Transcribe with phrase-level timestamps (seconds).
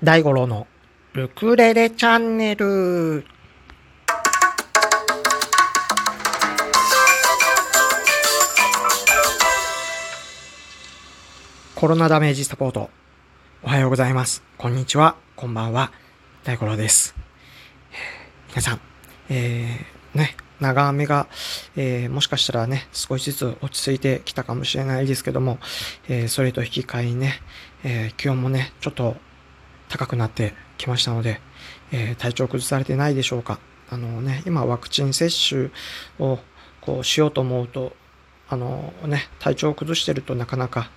[0.00, 0.68] 大五郎の
[1.16, 3.24] ウクレレチャンネル。
[11.74, 12.90] コロナダメージサポート。
[13.64, 14.44] おはようございます。
[14.56, 15.16] こんにちは。
[15.34, 15.90] こんばんは。
[16.44, 17.16] 大五郎です。
[18.50, 18.80] 皆さん、
[19.30, 21.26] えー、ね、長雨が、
[21.74, 25.58] えーもしかしたらね、少しずつ落ち着いてきたかもしれないですけども、
[26.08, 27.40] えーそれと引き換えにね、
[27.82, 29.16] えー気温もね、ちょっと
[29.88, 31.40] 高くなってきましたので、
[31.92, 33.58] えー体調崩されてないでしょうか。
[33.90, 35.70] あのね、今ワクチン接種
[36.18, 36.38] を
[36.80, 37.94] こうしようと思うと、
[38.48, 40.90] あのね、体調を崩してるとなかなか、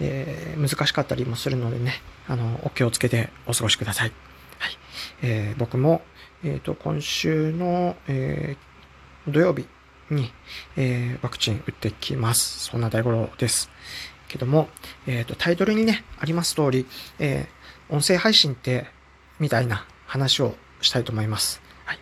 [0.00, 1.94] えー難しかったりもするのでね、
[2.28, 4.12] あの、お気をつけてお過ごしください。
[4.58, 4.78] はい。
[5.22, 6.02] えー僕も、
[6.44, 8.68] えっ、と、今週の、えー
[9.30, 9.66] 土曜日
[10.10, 10.32] に、
[10.76, 12.60] えーワクチン打ってきます。
[12.60, 13.70] そんな大五郎です。
[14.28, 14.68] けども、
[15.06, 16.86] えっ、と、タイトルにね、あります通り、
[17.18, 17.57] えー
[17.88, 18.86] 音声配信って、
[19.38, 21.60] みたいな話をしたいと思います。
[21.84, 21.98] はい。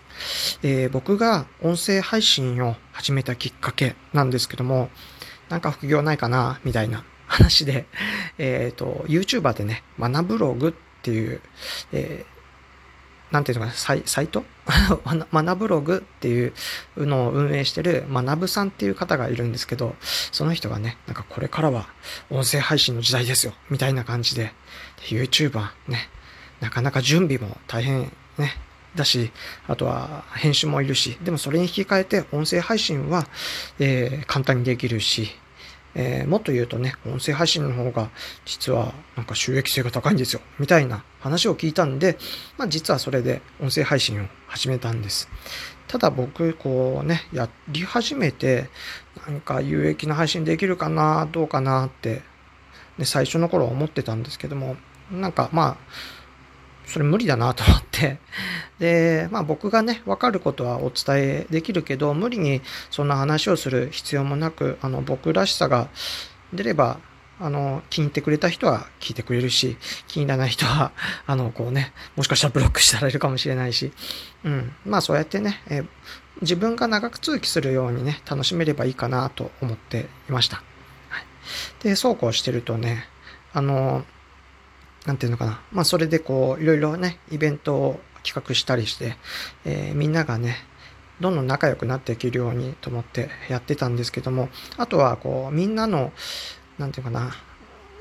[0.62, 4.90] えー僕が音声配信を始めたきっかけなんですけども、
[5.48, 7.86] なんか副業ないかな、みたいな話で、
[8.38, 11.40] えっ、と、YouTuber でね、学ブログっていう、
[11.92, 12.35] えー
[13.30, 14.44] なんていうのかな、サイサイト？
[15.04, 16.52] 学ブログっていう
[16.96, 21.88] のを運営してる学ぶさんっていう方がいるんですけど、その人がね、なんかこれからは
[22.30, 24.52] 音声配信の時代ですよ、みたいな感じで、
[25.08, 26.08] YouTuber ね、
[26.60, 28.56] なかなか準備も大変ね、
[28.94, 29.30] だし、
[29.68, 33.26] あとは編集もいるし、でもそれに引き換えて音声配信は、
[33.78, 35.30] えー簡単にできるし、
[35.98, 38.10] えーもっと言うとね、音声配信の方が
[38.44, 42.18] 実はなんか収益性が高いんですよ、みたいな話を聞いたんで、
[42.58, 45.28] まあ実はそれで音声配信を始めたんです。
[45.88, 48.68] ただ僕、こうね、やり始めて、
[49.26, 52.22] なんか有益な配信できるかな、どうかなって、
[52.98, 54.76] ね、最初の頃は思ってたんですけども、
[55.10, 56.15] なんかまあ、
[56.86, 58.18] それ無理だなと思って、
[58.78, 65.88] で、まあ僕がね、わかることはお伝えできるけど、無理にそんな話をする必要もなく、あの、僕らしさが
[66.52, 66.98] 出れば、
[67.38, 70.92] あの、気に入ってくれた人は聞いてくれるし、気に入らない人は、
[71.26, 73.92] あの、こうね、もしかしたらブロックされるかもしれないし、
[74.44, 74.72] うん。
[74.86, 75.84] まあそうやってね、え
[76.42, 80.62] 自分が長く通期するようにね、楽しめればいいかなと思っていました。
[81.08, 81.24] はい。
[81.82, 83.06] で、そうこうしてるとね、
[83.52, 84.04] あの、
[85.06, 85.60] なんていうのかな。
[85.72, 89.16] まあそれでこう、いろいろね、イベントを企画したりして、
[89.64, 90.56] えーみんながね、
[91.20, 96.12] どんどん仲良くなっていけるようにと思ってやってたんですけども、あとはこう、みんなの、
[96.78, 97.34] なんていうかな、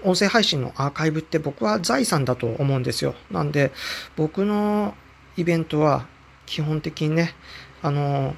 [0.04, 3.16] 音声配信のアーカイブって僕は財産だと思うんですよ。
[3.32, 3.72] なんで、
[4.16, 4.96] 僕の
[5.38, 6.08] イベントは
[6.46, 7.34] 基本的にね、
[7.82, 8.36] あの、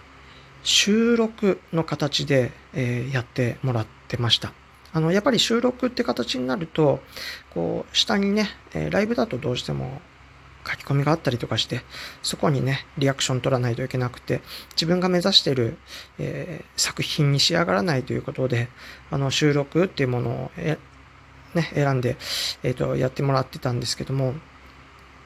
[0.63, 4.51] 収録の形で、えーやってもらってました。
[4.93, 6.99] あの、やっぱり収録って形になると、
[7.53, 10.01] こう、下にね、えライブだとどうしても
[10.65, 11.81] 書き込みがあったりとかして、
[12.21, 15.77] そこにね、リアクション取らないといけなくて、自分が目指している、
[16.19, 18.69] えー作品に仕上がらないということで、
[19.09, 20.77] あの、収録っていうものを、え
[21.53, 22.17] ね、選んで、
[22.63, 24.35] えっ、と、やってもらってたんですけども、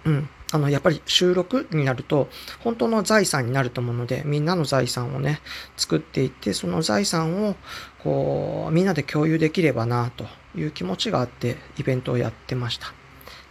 [0.05, 0.29] うん。
[0.51, 2.29] あの、やっぱり収録になると、
[2.59, 5.41] 本当の財産になると思うので、みんなの財産をね、
[5.77, 7.55] 作っていって、その財産を、
[7.99, 10.25] こう、みんなで共有できればな、と
[10.55, 12.87] いう気持ちがあって、イベントをやってました。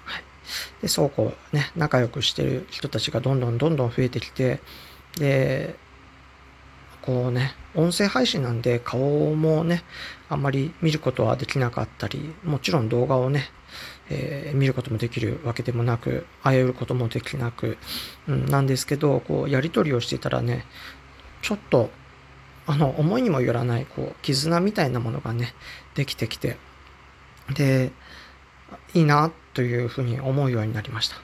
[0.05, 0.25] はい。
[0.83, 4.60] で、そうこう、ね、仲良くしてる人たちがどんどんどんどん増えてきて、
[5.19, 5.77] で、
[7.03, 9.83] こうね、音声配信なんで顔もね、
[10.28, 13.50] あんまり見ることはできなかったり、もちろん動画をね、
[14.11, 17.78] えー見ることもできるわけでもなく、会えることもできなく、
[18.28, 20.65] うん、なんですけど、こう、やりとりをしていたらね、
[21.43, 21.91] ちょっと、
[22.66, 25.55] あの、思いにもよらない、こう、絆みたいなものがね、
[25.94, 26.56] できてきて、
[27.55, 27.93] で、
[28.94, 31.16] いいな、というふうに思うようになりました。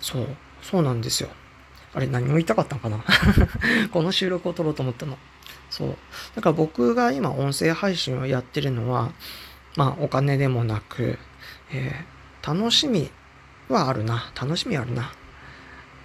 [0.00, 0.28] そう、
[0.62, 1.28] そうなんですよ。
[1.94, 3.04] あれ、何も言いたかったのかな？
[3.92, 5.18] この収録を撮ろうと思ったの。
[5.70, 5.96] そう。
[6.34, 9.12] だから僕が今音声配信をやってるのは、
[9.76, 11.18] まあお金でもなく、
[11.70, 13.08] えー楽しみ
[13.68, 14.32] はあるな。
[14.38, 15.12] 楽しみあるな。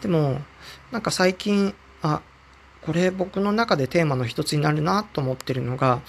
[0.01, 0.39] でも、
[0.91, 1.73] なんか最近、
[2.03, 2.21] あ、
[2.83, 6.01] これ僕の中でテーマの一つになるなと思ってるのが、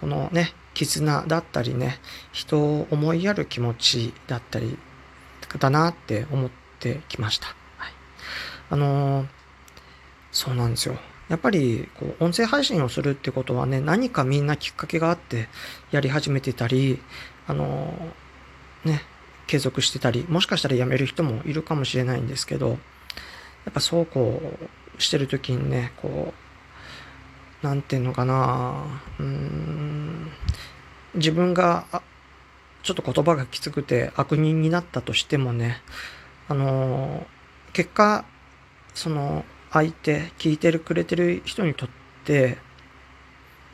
[0.00, 2.00] このね、絆だったりね、
[2.32, 4.76] 人を思いやる気持ちだったり、
[5.60, 6.50] だなって思っ
[6.80, 7.54] てきました。
[8.70, 9.26] あのー
[10.34, 10.96] そうなんですよ。
[11.28, 15.48] やっぱり、こう、音声配信をするってことはね、何かみんなきっかけがあって
[15.92, 17.00] やり始めてたり、
[17.46, 19.02] あのーね、
[19.46, 22.76] 継続してたり、もしかしたら辞める人もいるかもしれないんですけど、や
[23.70, 24.42] っぱそうこ
[24.98, 26.34] うしてる時にね、こ
[27.62, 28.84] う、なんていうのかな、
[29.18, 30.28] うん、
[31.14, 31.86] 自分が
[32.82, 35.80] ちょっと言葉がきつくて悪人になったとしてもね、
[36.48, 37.26] あの
[37.72, 38.26] 結果、
[38.94, 41.88] その相手、聞いてるくれてる人にとっ
[42.24, 42.58] て、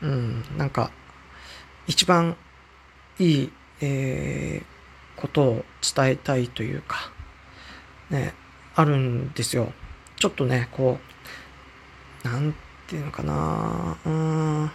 [0.01, 0.91] うん、なんか、
[1.87, 2.35] 一番
[3.19, 3.51] いい、
[3.81, 5.65] えー、ことを
[5.95, 7.11] 伝えたいというか、
[8.09, 8.33] ね、
[8.75, 9.71] あるんですよ。
[10.17, 10.99] ちょっとね、こ
[12.23, 12.53] う、なん
[12.87, 14.71] ていうのかなうん、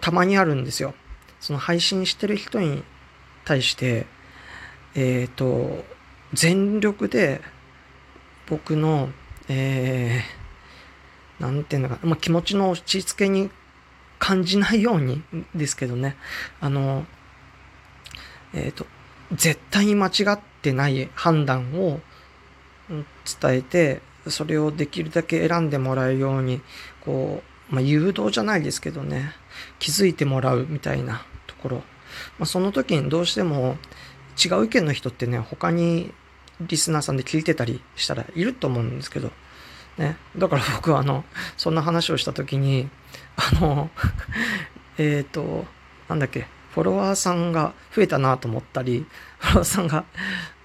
[0.00, 0.94] たまにあるんですよ。
[1.40, 2.82] その配信してる人に
[3.44, 4.06] 対して、
[4.94, 5.84] えっ、ー、と、
[6.32, 7.40] 全力で
[8.48, 9.10] 僕の、
[9.48, 13.50] えー、なんていうのか、まあ、気持ちの落ち着けに
[14.18, 15.22] 感じないように
[15.54, 16.16] ですけどね、
[16.60, 17.04] あの、
[18.54, 18.86] えっ、ー、と、
[19.32, 22.00] 絶対に間違ってない判断を
[22.88, 26.62] 伝えて、それをできるだけ選んでもらえるように、
[27.00, 29.32] こう、まあ、誘導じゃないですけどね、
[29.78, 31.76] 気づいてもらうみたいなところ。
[32.38, 33.76] まあ、その時にどうしても
[34.42, 36.12] 違う意見の人ってね、他に
[36.60, 39.30] リスナーさんで聞いてたりしたらいると思うんですけど、
[39.98, 40.16] ね。
[40.36, 41.24] だから僕はあの、
[41.56, 42.88] そんな話をした時に、
[43.36, 43.90] あの、
[44.98, 45.66] えっ、と、
[46.08, 49.06] なんだっけ、フォロワーさんが増えたなと思ったり、
[49.38, 50.04] フォロワーさんが、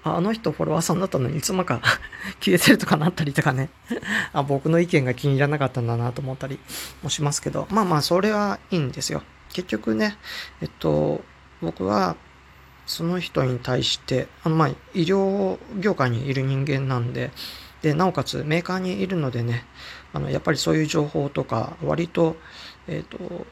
[0.02, 1.80] あの人フォロワーさんだったのにいつもか
[2.40, 3.68] 消えてるとかなったりとかね
[4.32, 6.58] あ、僕の意見が気に入らなかったんだなと思ったり
[7.02, 9.22] もしますけど、まあまあそれはいいんですよ。
[9.52, 10.16] 結局ね、
[10.62, 11.22] えっと、
[11.60, 12.16] 僕は
[12.86, 17.30] その人に対して、あのまあ医療業界にいる人間なんで、
[17.82, 19.64] で、なおかつメーカーにいるのでね、
[20.12, 22.36] あの、やっぱりそういう情報とか、割と、
[22.88, 23.46] えっ、ー、と、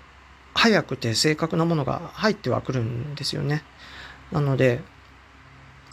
[0.55, 3.63] 早くて正確なものが入ってはくるんですよね。
[4.33, 4.83] なので、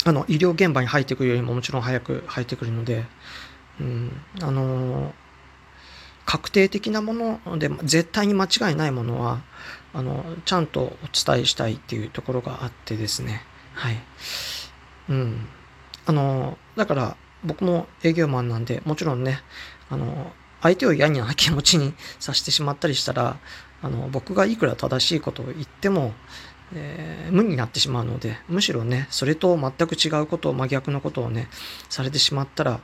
[0.06, 3.06] あの、医療現場に入ってくるよりももちろん早く入ってくるので、
[3.80, 5.14] うん、あの
[6.26, 9.42] 確定的なもので、絶対に間違いないものは、
[9.96, 13.42] あの、ちゃんとお伝えしたいっていうところがあってですね。
[13.74, 13.98] はい。
[15.10, 15.48] うん。
[16.06, 19.40] あの、だから、僕も営業マンなんで、もちろんね、
[19.90, 23.38] あの、相手を嫌な気持ちにさせてしまったりしたら、
[23.82, 26.14] あの、僕がいくら正しいことを言っても、
[26.74, 31.48] えー、無になってしまうので、むしろね、それと全く違うことを、真逆のことをね、
[31.90, 32.82] されてしまったら、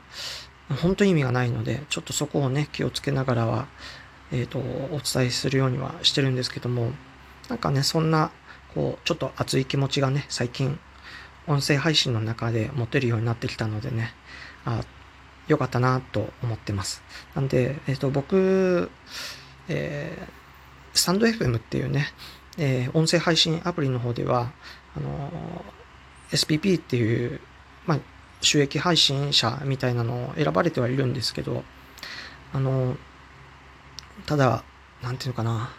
[0.80, 3.66] 本当に意味がないので、ちょっとそこをね、気をつけながらは、
[4.32, 6.92] えっ、ー、と、お伝えするようにはしてるんですけども、
[7.48, 8.30] なんかね、そんな、
[8.74, 10.78] こう、ちょっと熱い気持ちがね、最近、
[11.46, 14.12] 音声配信の中で持てるようになってきたのでね、
[14.64, 14.82] あ
[15.48, 17.02] よかったなと思ってます。
[17.34, 18.90] なんで、えっ、ー、と、僕、
[19.68, 22.08] えー、スタンド FM っていうね、
[22.58, 24.52] えー、音声配信アプリの方では、
[24.96, 25.64] あの
[26.30, 27.40] SPP っていう、
[27.86, 27.98] まあ、
[28.40, 31.64] 収益配信者みたいなのを選ばれてはいるんですけど、
[32.52, 32.96] あの
[34.26, 34.64] ただ、
[35.02, 35.70] なんていうのかな、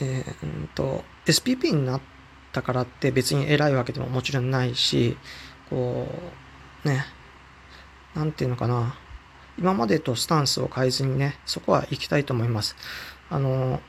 [0.00, 2.00] えー、と、SPP になっ
[2.52, 5.16] たからって別に偉いわけでももちろんないし、
[5.70, 6.06] こ
[6.84, 7.04] う、ね、
[8.14, 8.96] なんていうのかな、
[9.58, 12.76] 今までとスタンスを変えずにね、そこは行きたいと思います。
[13.30, 13.80] あの、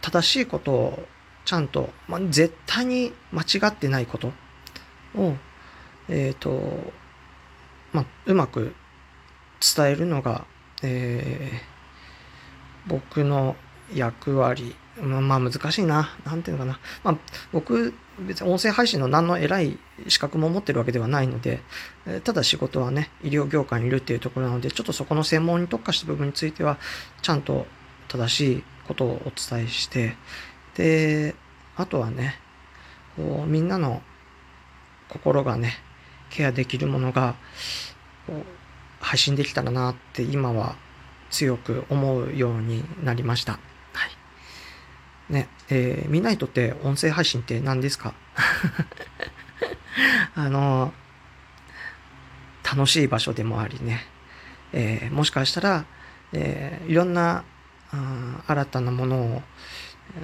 [0.00, 1.06] 正しいことを
[1.44, 4.32] ちゃんと、まあ、絶対に間違ってないこと
[5.14, 5.34] を、
[6.08, 6.92] えっ、ー、と、
[7.92, 8.74] まあ、うまく
[9.60, 10.46] 伝えるのが、
[10.82, 11.69] えー、
[12.90, 13.54] 僕の
[13.94, 14.74] 役割。
[15.00, 16.10] まあ、難しいな。
[16.26, 16.80] なんていうのかな。
[17.04, 17.16] まあ
[17.52, 19.78] 僕、別に音声配信の何の偉い
[20.08, 21.62] 資格も持ってるわけではないので、
[22.24, 26.76] ただ仕事はね、医療業界にいるっていうところなので、ちょっとそこの専門に特化した部分については、
[27.22, 27.66] ちゃんと
[28.08, 30.16] 正しいことをお伝えして、
[30.74, 31.34] で、
[31.76, 32.38] あとはね、
[33.16, 34.02] こうみんなの
[35.08, 35.78] 心がね、
[36.28, 37.36] ケアできるものが、
[39.00, 40.76] 配信できたらなって今は
[41.30, 43.52] 強く思うようになりました。
[43.52, 43.58] は
[45.28, 45.32] い。
[45.32, 48.14] ね、えー、みんなにとって音声配信って何ですか？
[50.34, 50.92] あの、
[52.64, 54.04] 楽しい場所でもありね、
[54.72, 55.84] えー、もしかしたら、
[56.32, 57.44] えー、いろんな
[58.46, 59.42] 新たなものを、
[60.16, 60.20] え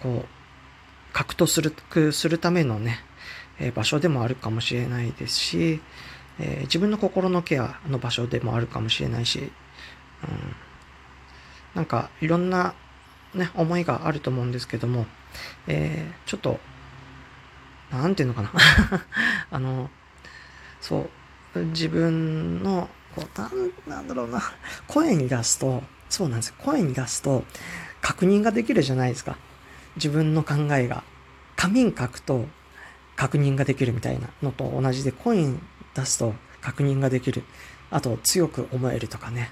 [0.00, 3.00] ー、こう、獲得するするためのね、
[3.58, 5.80] えー、場所でもあるかもしれないですし、
[6.38, 9.50] えー、自分の心のケアの場所でもあるかもしれないし、
[10.22, 10.56] うん、
[11.74, 12.74] なんかいろんな、
[13.34, 15.06] ね、思いがあると思うんですけども、
[15.66, 16.58] えー、ちょっと、
[17.90, 18.50] なんていうのかな
[19.50, 19.90] あの、
[20.80, 21.08] そ
[21.54, 24.42] う、自分の、こう、なん、なんだろうな、
[24.86, 26.54] 声に出すと、そうなんですよ。
[26.58, 27.44] 声に出すと
[28.00, 29.36] 確認ができるじゃないですか。
[29.96, 31.02] 自分の考えが。
[31.56, 32.46] 紙に書くと
[33.16, 35.58] 確認ができるみたいなのと同じで、声に
[35.94, 37.42] 出すと確認ができる。
[37.90, 39.50] あと、強く思えるとかね。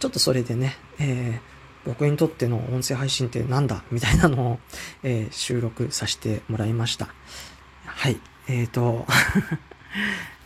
[0.00, 3.84] ちょっとそれでね、えー、僕にとっての音声配信ってなんだ？
[3.92, 4.58] みたいなのを、
[5.02, 7.08] えー、収録させてもらいました。
[7.84, 8.18] はい。
[8.48, 9.06] えっ、ー、と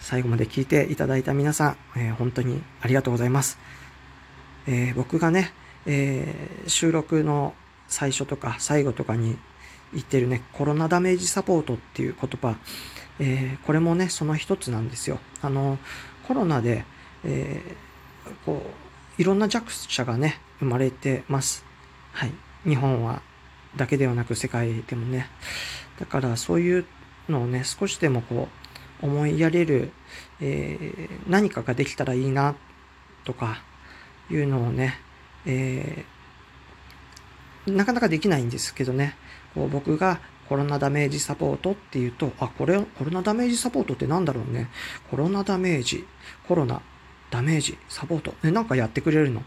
[0.01, 3.59] 最後まで聞いていただいた皆さん、えー、本当にありがとうございます。
[4.67, 5.53] えー、僕がね、
[5.87, 7.55] えー、収録の
[7.87, 9.39] 最初とか最後とかに
[9.93, 12.57] 言ってるね、コロナダメージサポートっていう言葉、
[13.21, 15.21] えこれもね、その一つなんですよ。
[15.41, 15.79] あの、
[16.27, 16.85] コロナで、
[17.23, 17.61] え
[18.45, 18.84] こう、
[19.19, 21.65] いろんな弱者がね、生まれてます。
[22.13, 22.33] はい。
[22.67, 23.23] 日本は、
[23.77, 25.29] だけではなく世界でもね。
[25.99, 26.85] だからそういう
[27.29, 28.49] のをね、少しでもこ
[29.03, 29.93] う、思いやれる、
[30.41, 32.55] えー、何かができたらいいな、
[33.25, 33.63] とか、
[34.31, 34.99] いうのをね、
[35.47, 39.17] えー、なかなかできないんですけどね、
[39.55, 44.69] こう僕がコロナダメージサポートっていうと、あ、これ、コロナダメージサポートってなんだろうね。
[45.11, 46.07] コロナダメージ、
[46.47, 46.83] コロナ、
[47.35, 48.33] ダメージ、サポート。
[48.45, 49.43] ね、なんかやってくれるの？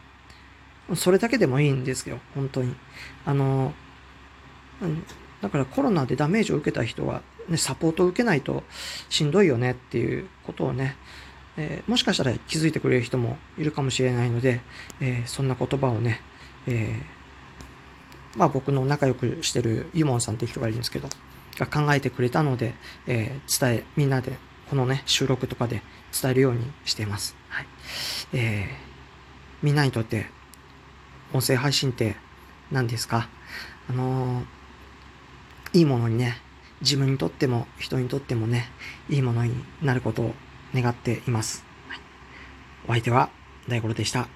[0.93, 2.75] それだけでもいいんですよ、本当に。
[3.25, 3.73] あの、
[5.41, 8.65] だからコロナでダメージを受けた人は、ね、サポートを受けないと
[9.07, 10.97] しんどいよねっていうことをね、
[11.55, 14.59] えー、もしかしたら気づいてくれる人もいるかもしれないので、
[14.99, 16.19] えー、そんな言葉をね、
[16.67, 21.07] えー、まあ僕の仲良くしてるユモンさんっていう人がいるんですけど、
[21.57, 22.73] が考えてくれたので、
[23.07, 24.37] え伝え、みんなで
[24.69, 25.81] このね、収録とかで
[26.19, 27.35] 伝えるようにしています。
[27.49, 27.67] はい。
[28.33, 28.87] えー
[29.63, 30.27] みんなにとって
[31.33, 32.15] 音声配信って
[32.71, 33.27] 何ですか？
[33.89, 34.43] あの
[35.73, 36.37] いいものにね、
[36.81, 38.69] 自分にとっても人にとってもね、
[39.09, 40.35] いいものになることを
[40.75, 41.65] 願っています。
[41.89, 41.99] はい、
[42.85, 43.31] お相手は
[43.67, 44.27] 大五郎でした。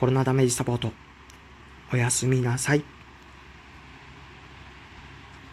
[0.00, 0.90] コロナダメージサポート。
[1.92, 2.82] おやすみなさい。